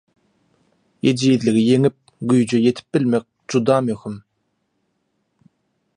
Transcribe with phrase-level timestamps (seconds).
[1.11, 1.97] Ejizligi ýeňip
[2.31, 4.19] güýje ýetip bilmek juda möhüm.